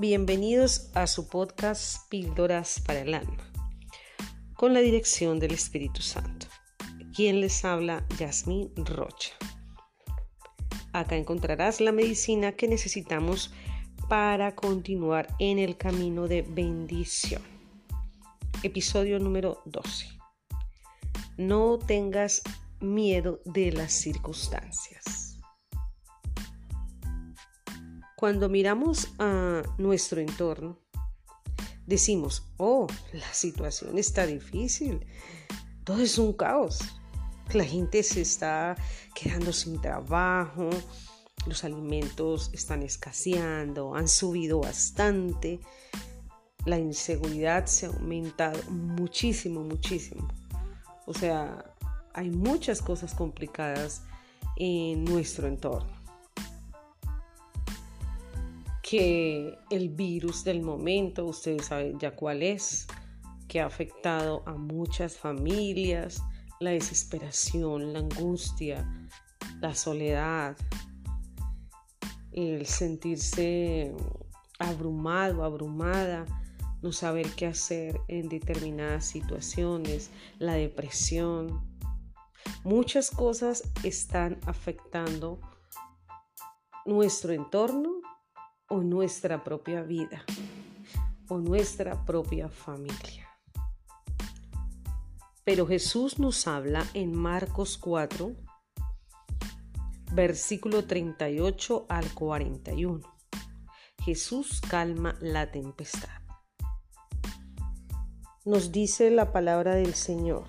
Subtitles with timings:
[0.00, 3.52] Bienvenidos a su podcast Píldoras para el Alma,
[4.54, 6.46] con la dirección del Espíritu Santo.
[7.14, 9.34] Quien les habla, Yasmín Rocha.
[10.94, 13.52] Acá encontrarás la medicina que necesitamos
[14.08, 17.42] para continuar en el camino de bendición.
[18.62, 20.06] Episodio número 12.
[21.36, 22.40] No tengas
[22.80, 25.29] miedo de las circunstancias.
[28.20, 30.78] Cuando miramos a nuestro entorno,
[31.86, 35.06] decimos, oh, la situación está difícil,
[35.84, 36.80] todo es un caos,
[37.54, 38.76] la gente se está
[39.14, 40.68] quedando sin trabajo,
[41.46, 45.58] los alimentos están escaseando, han subido bastante,
[46.66, 50.28] la inseguridad se ha aumentado muchísimo, muchísimo.
[51.06, 51.74] O sea,
[52.12, 54.02] hay muchas cosas complicadas
[54.58, 55.99] en nuestro entorno
[58.90, 62.88] que el virus del momento, ustedes saben ya cuál es,
[63.46, 66.20] que ha afectado a muchas familias,
[66.58, 69.08] la desesperación, la angustia,
[69.60, 70.56] la soledad,
[72.32, 73.94] el sentirse
[74.58, 76.26] abrumado, abrumada,
[76.82, 81.64] no saber qué hacer en determinadas situaciones, la depresión.
[82.64, 85.38] Muchas cosas están afectando
[86.84, 87.99] nuestro entorno
[88.70, 90.24] o nuestra propia vida
[91.28, 93.28] o nuestra propia familia.
[95.44, 98.32] Pero Jesús nos habla en Marcos 4,
[100.12, 103.00] versículo 38 al 41.
[104.04, 106.08] Jesús calma la tempestad.
[108.44, 110.44] Nos dice la palabra del Señor.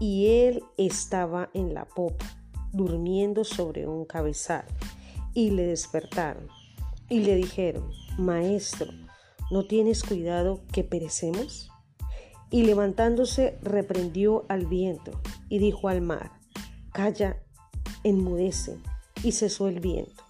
[0.00, 2.26] Y él estaba en la popa,
[2.72, 4.66] durmiendo sobre un cabezal
[5.34, 6.48] y le despertaron
[7.08, 8.92] y le dijeron, Maestro,
[9.50, 11.70] ¿no tienes cuidado que perecemos?
[12.50, 16.30] Y levantándose reprendió al viento y dijo al mar,
[16.92, 17.42] Calla,
[18.04, 18.78] enmudece.
[19.22, 20.22] Y cesó el viento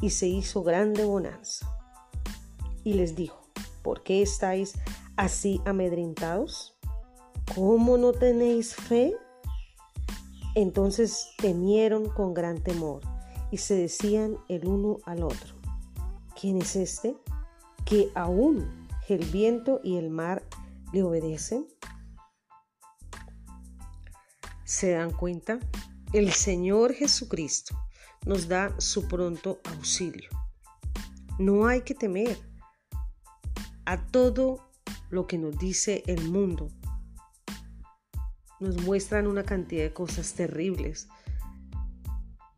[0.00, 1.66] y se hizo grande bonanza.
[2.82, 3.40] Y les dijo,
[3.82, 4.74] ¿por qué estáis
[5.16, 6.76] así amedrentados?
[7.54, 9.14] ¿Cómo no tenéis fe?
[10.56, 13.11] Entonces temieron con gran temor
[13.52, 15.54] y se decían el uno al otro,
[16.40, 17.16] ¿quién es este
[17.84, 20.42] que aún el viento y el mar
[20.92, 21.66] le obedecen?
[24.64, 25.60] ¿Se dan cuenta?
[26.14, 27.76] El Señor Jesucristo
[28.24, 30.30] nos da su pronto auxilio.
[31.38, 32.38] No hay que temer
[33.84, 34.70] a todo
[35.10, 36.68] lo que nos dice el mundo.
[38.60, 41.08] Nos muestran una cantidad de cosas terribles,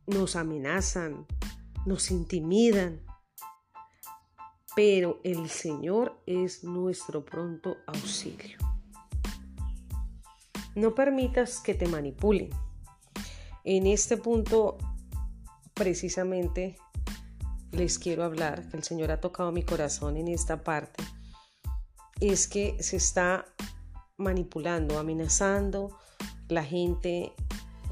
[0.06, 1.26] nos amenazan,
[1.86, 3.00] nos intimidan,
[4.74, 8.58] pero el Señor es nuestro pronto auxilio.
[10.74, 12.50] No permitas que te manipulen.
[13.62, 14.76] En este punto,
[15.72, 16.76] precisamente,
[17.70, 21.02] les quiero hablar, que el Señor ha tocado mi corazón en esta parte,
[22.20, 23.46] es que se está
[24.16, 25.96] manipulando, amenazando
[26.48, 27.32] la gente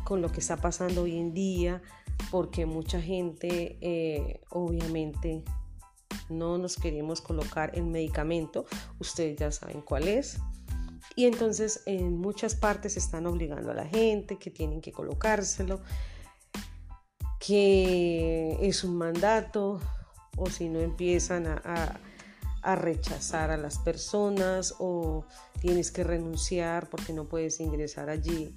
[0.05, 1.83] con lo que está pasando hoy en día,
[2.31, 5.45] porque mucha gente eh, obviamente
[6.29, 8.67] no nos queremos colocar el medicamento,
[8.99, 10.39] ustedes ya saben cuál es.
[11.15, 15.81] Y entonces en muchas partes están obligando a la gente que tienen que colocárselo,
[17.39, 19.81] que es un mandato,
[20.37, 22.01] o si no empiezan a,
[22.63, 25.27] a rechazar a las personas, o
[25.61, 28.57] tienes que renunciar porque no puedes ingresar allí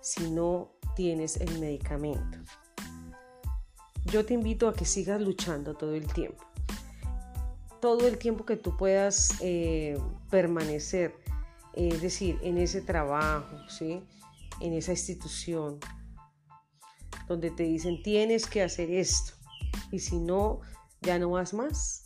[0.00, 2.38] si no tienes el medicamento
[4.06, 6.44] yo te invito a que sigas luchando todo el tiempo.
[7.80, 9.98] Todo el tiempo que tú puedas eh,
[10.30, 11.14] permanecer,
[11.74, 14.02] es decir, en ese trabajo, ¿sí?
[14.60, 15.78] en esa institución,
[17.26, 19.32] donde te dicen tienes que hacer esto
[19.90, 20.60] y si no,
[21.00, 22.04] ya no vas más.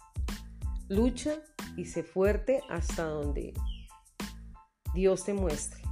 [0.89, 1.43] Lucha
[1.77, 3.55] y sé fuerte hasta donde
[4.95, 5.83] Dios te muestre,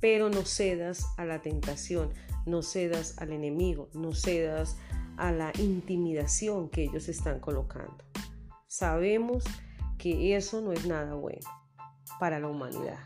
[0.00, 2.12] pero no cedas a la tentación,
[2.44, 4.76] no cedas al enemigo, no cedas
[5.16, 8.04] a la intimidación que ellos están colocando.
[8.66, 9.44] Sabemos
[9.98, 11.48] que eso no es nada bueno
[12.18, 12.98] para la humanidad.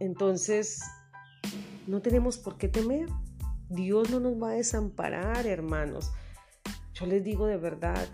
[0.00, 0.82] Entonces,
[1.86, 3.08] no tenemos por qué temer.
[3.68, 6.12] Dios no nos va a desamparar, hermanos.
[6.94, 8.06] Yo les digo de verdad,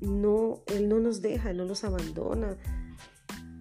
[0.00, 2.56] no, Él no nos deja, no nos abandona.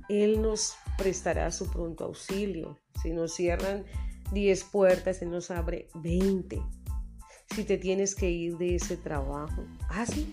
[0.10, 2.80] Él nos prestará su pronto auxilio.
[3.02, 3.86] Si nos cierran
[4.32, 6.62] 10 puertas, Él nos abre 20.
[7.56, 10.24] Si te tienes que ir de ese trabajo, hazlo.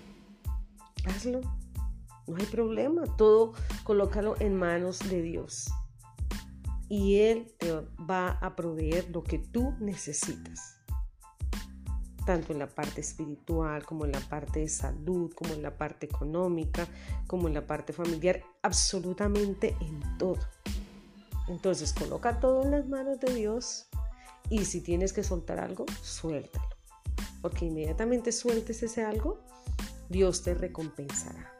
[1.04, 1.40] hazlo.
[2.26, 3.04] No hay problema.
[3.18, 3.52] Todo
[3.84, 5.70] colócalo en manos de Dios.
[6.88, 7.72] Y Él te
[8.08, 10.76] va a proveer lo que tú necesitas.
[12.24, 16.06] Tanto en la parte espiritual, como en la parte de salud, como en la parte
[16.06, 16.86] económica,
[17.26, 20.38] como en la parte familiar, absolutamente en todo.
[21.48, 23.88] Entonces coloca todo en las manos de Dios
[24.48, 26.69] y si tienes que soltar algo, suéltalo.
[27.40, 29.40] Porque inmediatamente sueltes ese algo,
[30.08, 31.52] Dios te recompensará.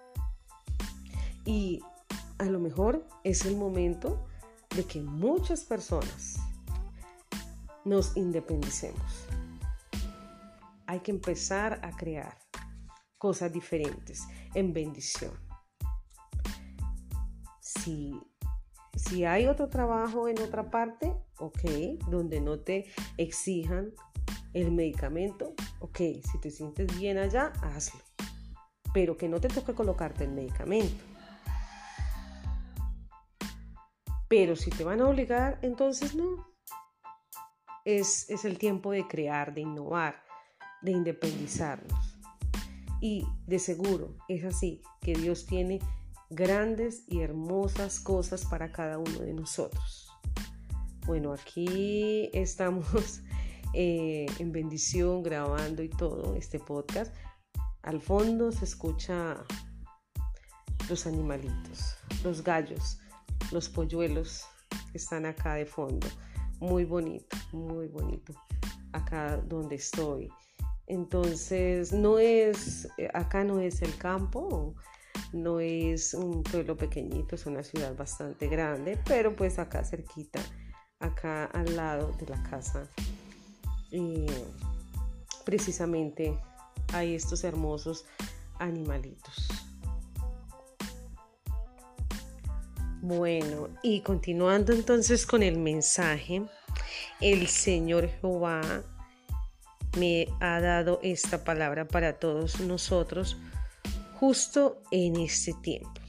[1.45, 1.81] Y
[2.39, 4.27] a lo mejor es el momento
[4.77, 6.37] de que muchas personas
[7.85, 9.27] nos independicemos.
[10.87, 12.37] Hay que empezar a crear
[13.19, 14.23] cosas diferentes
[14.55, 15.33] en bendición.
[17.61, 18.21] Si
[19.01, 21.63] si hay otro trabajo en otra parte, ok,
[22.09, 22.87] donde no te
[23.17, 23.93] exijan
[24.53, 28.01] el medicamento, ok, si te sientes bien allá, hazlo.
[28.95, 31.05] Pero que no te toque colocarte el medicamento.
[34.29, 36.47] Pero si te van a obligar, entonces no.
[37.85, 40.23] Es, es el tiempo de crear, de innovar,
[40.83, 42.17] de independizarnos.
[43.01, 45.81] Y de seguro es así que Dios tiene
[46.29, 50.13] grandes y hermosas cosas para cada uno de nosotros.
[51.07, 53.23] Bueno, aquí estamos
[53.75, 57.15] eh, en bendición grabando y todo este podcast.
[57.83, 59.45] Al fondo se escucha
[60.89, 62.99] los animalitos, los gallos,
[63.53, 64.45] los polluelos
[64.91, 66.07] que están acá de fondo.
[66.59, 68.35] Muy bonito, muy bonito.
[68.93, 70.29] Acá donde estoy.
[70.87, 74.75] Entonces, no es, acá no es el campo,
[75.33, 80.41] no es un pueblo pequeñito, es una ciudad bastante grande, pero pues acá cerquita,
[80.99, 82.89] acá al lado de la casa,
[85.45, 86.39] precisamente
[86.93, 88.05] hay estos hermosos
[88.59, 89.49] animalitos.
[93.03, 96.43] Bueno, y continuando entonces con el mensaje,
[97.21, 98.83] el Señor Jehová
[99.99, 103.37] me ha dado esta palabra para todos nosotros
[104.17, 106.01] justo en este tiempo.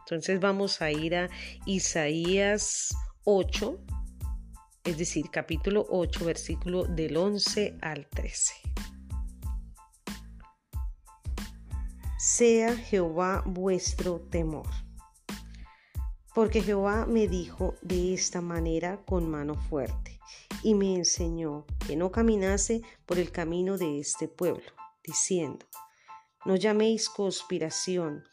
[0.00, 1.30] Entonces vamos a ir a
[1.66, 2.88] Isaías
[3.24, 3.78] 8,
[4.88, 8.54] es decir, capítulo 8, versículo del 11 al 13.
[12.18, 14.66] Sea Jehová vuestro temor.
[16.34, 20.18] Porque Jehová me dijo de esta manera con mano fuerte,
[20.62, 24.72] y me enseñó que no caminase por el camino de este pueblo,
[25.04, 25.66] diciendo,
[26.46, 28.24] no llaméis conspiración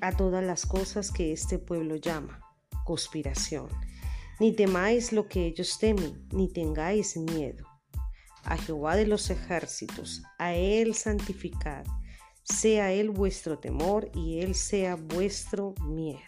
[0.00, 2.40] a todas las cosas que este pueblo llama
[2.86, 3.68] conspiración.
[4.40, 7.66] Ni temáis lo que ellos temen, ni tengáis miedo.
[8.42, 11.84] A Jehová de los ejércitos, a Él santificad,
[12.42, 16.22] sea Él vuestro temor y Él sea vuestro miedo.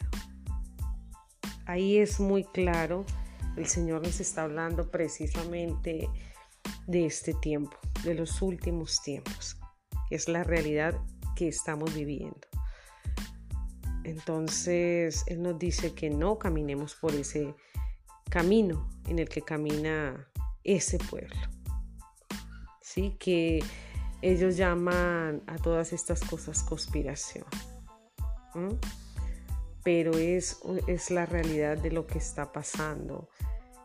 [1.65, 3.07] Ahí es muy claro,
[3.57, 6.07] el Señor nos está hablando precisamente
[6.87, 9.57] de este tiempo, de los últimos tiempos.
[10.11, 11.01] Es la realidad
[11.35, 12.47] que estamos viviendo.
[14.05, 17.55] Entonces, Él nos dice que no caminemos por ese
[18.33, 20.27] camino en el que camina
[20.65, 21.37] ese pueblo.
[22.81, 23.63] Sí, que
[24.23, 27.45] ellos llaman a todas estas cosas conspiración.
[29.85, 33.29] Pero es, es, la realidad de lo que está pasando.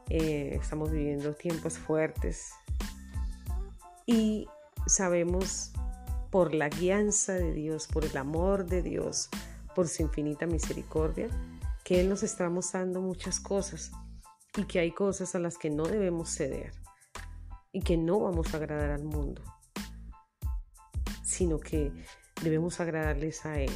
[0.09, 2.53] Eh, estamos viviendo tiempos fuertes
[4.05, 4.47] y
[4.85, 5.73] sabemos
[6.31, 9.27] por la guianza de Dios, por el amor de Dios,
[9.75, 11.27] por su infinita misericordia,
[11.83, 13.91] que Él nos está mostrando muchas cosas
[14.57, 16.73] y que hay cosas a las que no debemos ceder
[17.71, 19.43] y que no vamos a agradar al mundo,
[21.23, 21.91] sino que
[22.41, 23.71] debemos agradarles a Él,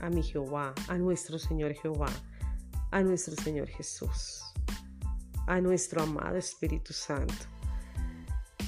[0.00, 2.10] a mi Jehová, a nuestro Señor Jehová,
[2.90, 4.42] a nuestro Señor Jesús,
[5.46, 7.34] a nuestro amado Espíritu Santo.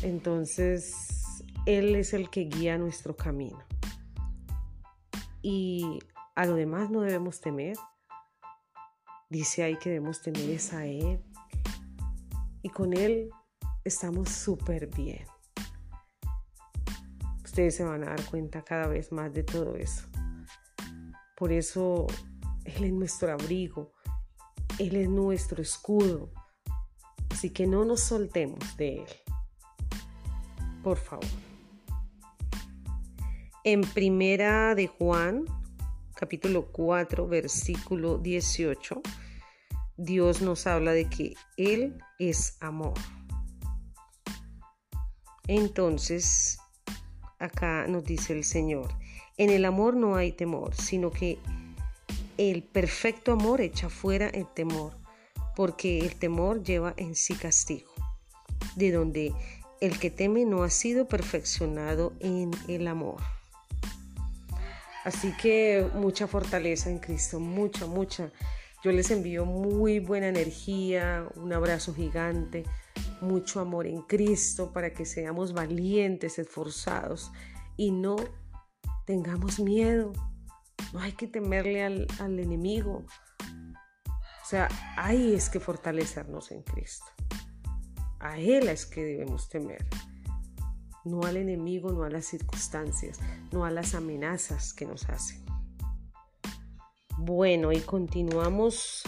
[0.03, 1.19] Entonces,
[1.67, 3.63] él es el que guía nuestro camino.
[5.43, 5.99] Y
[6.35, 7.77] a lo demás no debemos temer.
[9.29, 11.23] Dice ahí que debemos temer es a Él.
[12.63, 13.31] Y con Él
[13.85, 15.25] estamos súper bien.
[17.45, 20.07] Ustedes se van a dar cuenta cada vez más de todo eso.
[21.37, 22.07] Por eso
[22.65, 23.93] Él es nuestro abrigo.
[24.79, 26.33] Él es nuestro escudo.
[27.31, 29.09] Así que no nos soltemos de Él.
[30.83, 31.27] Por favor.
[33.65, 35.45] En primera de Juan,
[36.15, 39.03] capítulo 4, versículo 18,
[39.99, 42.95] Dios nos habla de que Él es amor.
[45.49, 46.59] Entonces,
[47.39, 48.89] acá nos dice el Señor,
[49.37, 51.39] En el amor no hay temor, sino que
[52.39, 54.97] el perfecto amor echa fuera el temor,
[55.55, 57.93] porque el temor lleva en sí castigo,
[58.77, 59.33] de donde
[59.81, 63.21] el que teme no ha sido perfeccionado en el amor.
[65.05, 68.31] Así que mucha fortaleza en Cristo, mucha, mucha.
[68.83, 72.65] Yo les envío muy buena energía, un abrazo gigante,
[73.21, 77.33] mucho amor en Cristo para que seamos valientes, esforzados
[77.77, 78.17] y no
[79.05, 80.13] tengamos miedo.
[80.93, 83.05] No hay que temerle al, al enemigo.
[84.09, 87.07] O sea, ahí es que fortalecernos en Cristo.
[88.21, 89.85] A Él es que debemos temer
[91.09, 93.19] no al enemigo, no a las circunstancias,
[93.51, 95.48] no a las amenazas que nos hacen.
[97.21, 99.03] Bueno, y continuamos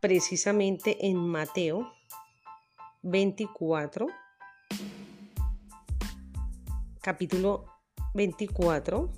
[0.00, 1.92] precisamente en Mateo
[3.02, 4.08] 24,
[7.00, 7.66] capítulo
[8.14, 9.12] 24,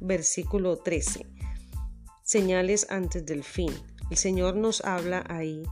[0.00, 1.24] versículo 13.
[2.24, 3.72] Señales antes del fin.
[4.10, 5.62] El Señor nos habla ahí,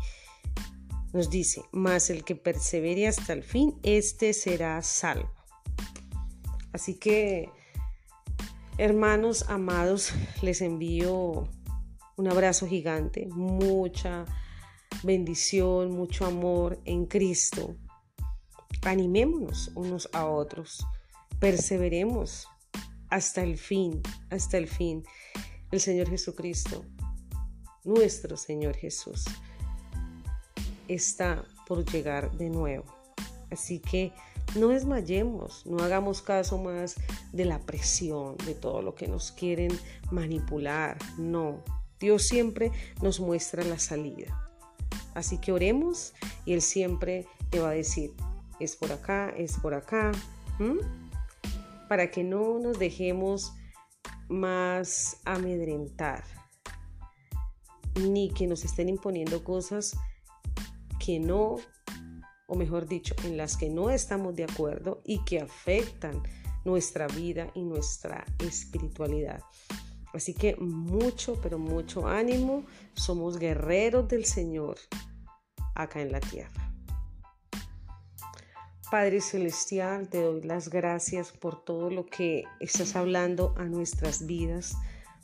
[1.12, 5.28] nos dice, mas el que persevere hasta el fin, éste será salvo.
[6.72, 7.50] Así que,
[8.78, 11.48] hermanos amados, les envío
[12.16, 14.24] un abrazo gigante, mucha
[15.02, 17.76] bendición, mucho amor en Cristo.
[18.82, 20.86] Animémonos unos a otros,
[21.40, 22.46] perseveremos
[23.10, 25.04] hasta el fin, hasta el fin.
[25.70, 26.84] El Señor Jesucristo,
[27.84, 29.24] nuestro Señor Jesús,
[30.86, 32.84] está por llegar de nuevo.
[33.50, 34.12] Así que
[34.56, 36.96] no desmayemos, no hagamos caso más
[37.32, 39.72] de la presión, de todo lo que nos quieren
[40.10, 40.98] manipular.
[41.18, 41.62] No,
[42.00, 42.72] Dios siempre
[43.02, 44.50] nos muestra la salida.
[45.14, 46.12] Así que oremos
[46.44, 48.12] y Él siempre te va a decir,
[48.60, 50.12] es por acá, es por acá,
[51.88, 53.52] para que no nos dejemos
[54.28, 56.24] más amedrentar,
[58.00, 59.96] ni que nos estén imponiendo cosas
[60.98, 61.56] que no
[62.46, 66.22] o mejor dicho, en las que no estamos de acuerdo y que afectan
[66.64, 69.40] nuestra vida y nuestra espiritualidad.
[70.14, 72.64] Así que mucho, pero mucho ánimo.
[72.94, 74.78] Somos guerreros del Señor
[75.74, 76.72] acá en la tierra.
[78.90, 84.76] Padre Celestial, te doy las gracias por todo lo que estás hablando a nuestras vidas,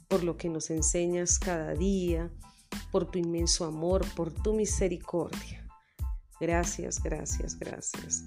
[0.08, 2.30] por lo que nos enseñas cada día,
[2.90, 5.64] por tu inmenso amor, por tu misericordia.
[6.40, 8.24] Gracias, gracias, gracias.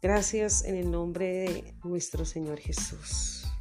[0.00, 3.51] Gracias en el nombre de nuestro Señor Jesús.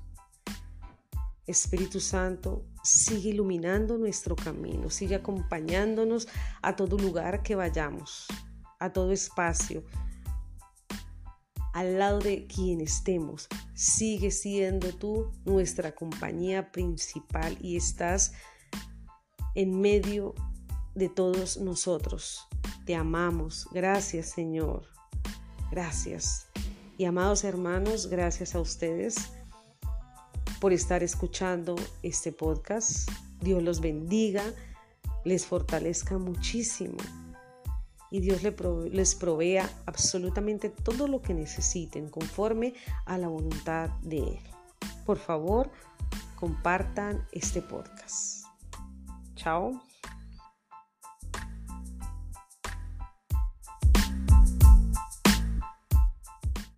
[1.47, 6.27] Espíritu Santo, sigue iluminando nuestro camino, sigue acompañándonos
[6.61, 8.27] a todo lugar que vayamos,
[8.79, 9.83] a todo espacio,
[11.73, 13.47] al lado de quien estemos.
[13.73, 18.33] Sigue siendo tú nuestra compañía principal y estás
[19.55, 20.35] en medio
[20.95, 22.47] de todos nosotros.
[22.85, 23.67] Te amamos.
[23.71, 24.85] Gracias Señor.
[25.71, 26.47] Gracias.
[26.97, 29.31] Y amados hermanos, gracias a ustedes
[30.61, 33.09] por estar escuchando este podcast.
[33.41, 34.43] Dios los bendiga,
[35.25, 36.97] les fortalezca muchísimo
[38.11, 42.75] y Dios les provea absolutamente todo lo que necesiten conforme
[43.05, 44.39] a la voluntad de Él.
[45.05, 45.71] Por favor,
[46.35, 48.45] compartan este podcast.
[49.35, 49.90] Chao.